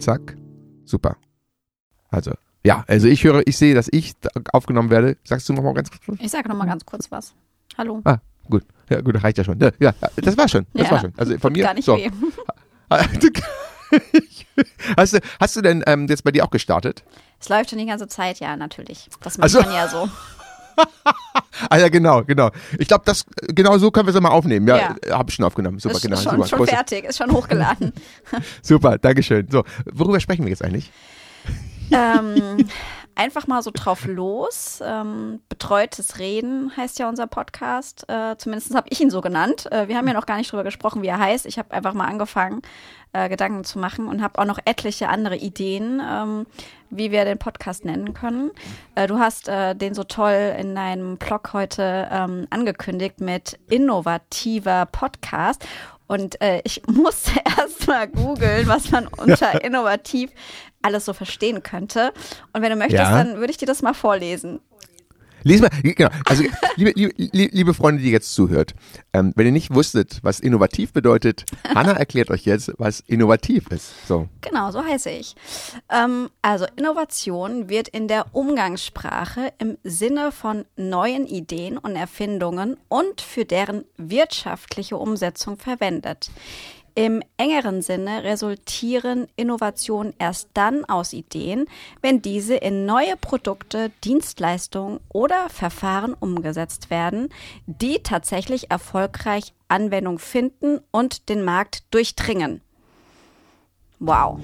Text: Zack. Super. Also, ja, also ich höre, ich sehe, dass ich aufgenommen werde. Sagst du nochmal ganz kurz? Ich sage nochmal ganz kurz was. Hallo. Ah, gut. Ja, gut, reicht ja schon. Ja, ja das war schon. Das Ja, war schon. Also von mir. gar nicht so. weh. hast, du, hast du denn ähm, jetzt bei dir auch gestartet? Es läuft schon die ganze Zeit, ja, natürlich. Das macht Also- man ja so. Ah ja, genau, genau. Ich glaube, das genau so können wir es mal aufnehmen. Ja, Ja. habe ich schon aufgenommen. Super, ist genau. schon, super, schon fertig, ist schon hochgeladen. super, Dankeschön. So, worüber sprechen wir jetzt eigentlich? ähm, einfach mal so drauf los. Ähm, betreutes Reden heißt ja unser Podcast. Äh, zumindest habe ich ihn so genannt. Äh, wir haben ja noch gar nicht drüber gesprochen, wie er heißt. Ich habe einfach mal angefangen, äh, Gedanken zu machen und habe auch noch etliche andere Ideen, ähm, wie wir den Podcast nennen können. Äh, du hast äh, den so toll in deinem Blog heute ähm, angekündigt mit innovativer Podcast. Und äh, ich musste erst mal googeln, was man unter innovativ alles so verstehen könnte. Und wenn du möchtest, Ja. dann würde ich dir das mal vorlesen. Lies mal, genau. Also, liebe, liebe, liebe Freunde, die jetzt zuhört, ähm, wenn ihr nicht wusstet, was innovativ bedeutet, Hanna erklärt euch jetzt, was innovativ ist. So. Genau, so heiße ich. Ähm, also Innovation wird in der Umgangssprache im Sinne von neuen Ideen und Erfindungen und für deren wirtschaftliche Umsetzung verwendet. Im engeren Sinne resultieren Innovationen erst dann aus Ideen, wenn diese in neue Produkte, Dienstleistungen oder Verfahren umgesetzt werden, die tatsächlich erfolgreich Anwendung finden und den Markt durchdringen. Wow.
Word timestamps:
Zack. 0.00 0.36
Super. 0.84 1.16
Also, 2.10 2.32
ja, 2.64 2.84
also 2.88 3.06
ich 3.08 3.22
höre, 3.24 3.46
ich 3.46 3.56
sehe, 3.56 3.74
dass 3.74 3.88
ich 3.90 4.14
aufgenommen 4.52 4.90
werde. 4.90 5.16
Sagst 5.24 5.48
du 5.48 5.52
nochmal 5.52 5.74
ganz 5.74 5.90
kurz? 5.90 6.18
Ich 6.20 6.30
sage 6.30 6.48
nochmal 6.48 6.66
ganz 6.66 6.84
kurz 6.84 7.10
was. 7.10 7.34
Hallo. 7.78 8.00
Ah, 8.04 8.18
gut. 8.48 8.64
Ja, 8.88 9.00
gut, 9.00 9.22
reicht 9.22 9.38
ja 9.38 9.44
schon. 9.44 9.58
Ja, 9.60 9.70
ja 9.78 9.94
das 10.16 10.36
war 10.36 10.48
schon. 10.48 10.66
Das 10.74 10.86
Ja, 10.86 10.92
war 10.92 11.00
schon. 11.00 11.12
Also 11.16 11.38
von 11.38 11.52
mir. 11.52 11.62
gar 11.64 11.74
nicht 11.74 11.84
so. 11.84 11.96
weh. 11.96 12.10
hast, 14.96 15.12
du, 15.14 15.20
hast 15.38 15.56
du 15.56 15.60
denn 15.62 15.82
ähm, 15.86 16.06
jetzt 16.08 16.24
bei 16.24 16.32
dir 16.32 16.44
auch 16.44 16.50
gestartet? 16.50 17.04
Es 17.40 17.48
läuft 17.48 17.70
schon 17.70 17.78
die 17.78 17.86
ganze 17.86 18.08
Zeit, 18.08 18.40
ja, 18.40 18.56
natürlich. 18.56 19.08
Das 19.22 19.38
macht 19.38 19.44
Also- 19.44 19.62
man 19.62 19.72
ja 19.72 19.88
so. 19.88 20.08
Ah 21.72 21.78
ja, 21.78 21.88
genau, 21.88 22.24
genau. 22.24 22.50
Ich 22.78 22.88
glaube, 22.88 23.04
das 23.06 23.24
genau 23.46 23.78
so 23.78 23.92
können 23.92 24.08
wir 24.08 24.14
es 24.14 24.20
mal 24.20 24.30
aufnehmen. 24.30 24.66
Ja, 24.66 24.96
Ja. 25.06 25.18
habe 25.18 25.30
ich 25.30 25.36
schon 25.36 25.44
aufgenommen. 25.44 25.78
Super, 25.78 25.94
ist 25.94 26.02
genau. 26.02 26.16
schon, 26.16 26.42
super, 26.42 26.48
schon 26.48 26.66
fertig, 26.66 27.04
ist 27.04 27.16
schon 27.18 27.30
hochgeladen. 27.32 27.92
super, 28.62 28.98
Dankeschön. 28.98 29.46
So, 29.50 29.62
worüber 29.92 30.18
sprechen 30.18 30.44
wir 30.44 30.50
jetzt 30.50 30.64
eigentlich? 30.64 30.90
ähm, 31.92 32.66
einfach 33.20 33.46
mal 33.46 33.62
so 33.62 33.70
drauf 33.70 34.06
los. 34.06 34.82
Ähm, 34.82 35.40
betreutes 35.50 36.18
Reden 36.18 36.74
heißt 36.74 36.98
ja 36.98 37.08
unser 37.08 37.26
Podcast. 37.26 38.08
Äh, 38.08 38.36
zumindest 38.38 38.74
habe 38.74 38.88
ich 38.90 38.98
ihn 38.98 39.10
so 39.10 39.20
genannt. 39.20 39.70
Äh, 39.70 39.88
wir 39.88 39.98
haben 39.98 40.08
ja 40.08 40.14
noch 40.14 40.24
gar 40.24 40.38
nicht 40.38 40.50
drüber 40.50 40.64
gesprochen, 40.64 41.02
wie 41.02 41.08
er 41.08 41.18
heißt. 41.18 41.44
Ich 41.44 41.58
habe 41.58 41.70
einfach 41.72 41.92
mal 41.92 42.06
angefangen, 42.06 42.62
äh, 43.12 43.28
Gedanken 43.28 43.64
zu 43.64 43.78
machen 43.78 44.08
und 44.08 44.22
habe 44.22 44.38
auch 44.38 44.46
noch 44.46 44.58
etliche 44.64 45.10
andere 45.10 45.36
Ideen, 45.36 46.00
ähm, 46.02 46.46
wie 46.88 47.10
wir 47.10 47.26
den 47.26 47.36
Podcast 47.36 47.84
nennen 47.84 48.14
können. 48.14 48.52
Äh, 48.94 49.06
du 49.06 49.18
hast 49.18 49.48
äh, 49.48 49.74
den 49.74 49.92
so 49.92 50.04
toll 50.04 50.56
in 50.58 50.74
deinem 50.74 51.18
Blog 51.18 51.52
heute 51.52 52.08
ähm, 52.10 52.46
angekündigt 52.48 53.20
mit 53.20 53.58
innovativer 53.68 54.86
Podcast. 54.86 55.66
Und 56.10 56.40
äh, 56.40 56.60
ich 56.64 56.82
musste 56.88 57.30
erst 57.56 57.86
mal 57.86 58.08
googeln, 58.08 58.66
was 58.66 58.90
man 58.90 59.06
unter 59.06 59.62
innovativ 59.64 60.30
alles 60.82 61.04
so 61.04 61.12
verstehen 61.12 61.62
könnte. 61.62 62.12
Und 62.52 62.62
wenn 62.62 62.70
du 62.70 62.76
möchtest, 62.76 62.98
Ja. 63.00 63.16
dann 63.22 63.36
würde 63.36 63.52
ich 63.52 63.58
dir 63.58 63.66
das 63.66 63.80
mal 63.80 63.94
vorlesen. 63.94 64.58
Lies 65.42 65.60
mal, 65.60 65.70
genau. 65.82 66.10
Also, 66.26 66.44
liebe, 66.76 66.92
liebe, 66.94 67.12
liebe 67.32 67.74
Freunde, 67.74 68.02
die 68.02 68.10
jetzt 68.10 68.34
zuhört, 68.34 68.74
ähm, 69.12 69.32
wenn 69.36 69.46
ihr 69.46 69.52
nicht 69.52 69.74
wusstet, 69.74 70.18
was 70.22 70.40
innovativ 70.40 70.92
bedeutet, 70.92 71.44
Hanna 71.74 71.92
erklärt 71.92 72.30
euch 72.30 72.44
jetzt, 72.44 72.72
was 72.78 73.00
innovativ 73.00 73.68
ist. 73.70 74.06
So. 74.06 74.28
Genau, 74.40 74.70
so 74.70 74.84
heiße 74.84 75.10
ich. 75.10 75.34
Ähm, 75.90 76.30
also 76.42 76.66
Innovation 76.76 77.68
wird 77.68 77.88
in 77.88 78.08
der 78.08 78.34
Umgangssprache 78.34 79.52
im 79.58 79.78
Sinne 79.84 80.32
von 80.32 80.64
neuen 80.76 81.26
Ideen 81.26 81.78
und 81.78 81.96
Erfindungen 81.96 82.76
und 82.88 83.20
für 83.20 83.44
deren 83.44 83.84
wirtschaftliche 83.96 84.96
Umsetzung 84.96 85.56
verwendet. 85.56 86.30
Im 87.00 87.22
engeren 87.38 87.80
Sinne 87.80 88.24
resultieren 88.24 89.26
Innovationen 89.34 90.12
erst 90.18 90.50
dann 90.52 90.84
aus 90.84 91.14
Ideen, 91.14 91.64
wenn 92.02 92.20
diese 92.20 92.56
in 92.56 92.84
neue 92.84 93.16
Produkte, 93.16 93.90
Dienstleistungen 94.04 95.00
oder 95.08 95.48
Verfahren 95.48 96.12
umgesetzt 96.12 96.90
werden, 96.90 97.30
die 97.64 98.02
tatsächlich 98.02 98.70
erfolgreich 98.70 99.54
Anwendung 99.66 100.18
finden 100.18 100.80
und 100.90 101.30
den 101.30 101.42
Markt 101.42 101.84
durchdringen. 101.90 102.60
Wow. 103.98 104.38